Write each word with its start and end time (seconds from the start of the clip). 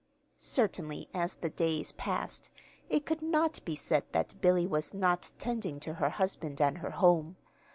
Certainly, 0.39 1.09
as 1.13 1.35
the 1.35 1.49
days 1.51 1.91
passed, 1.91 2.49
it 2.89 3.05
could 3.05 3.21
not 3.21 3.63
be 3.63 3.75
said 3.75 4.03
that 4.13 4.33
Billy 4.41 4.65
was 4.65 4.95
not 4.95 5.31
tending 5.37 5.79
to 5.81 5.93
her 5.93 6.09
husband 6.09 6.59
and 6.59 6.79
her 6.79 6.89
home. 6.89 7.35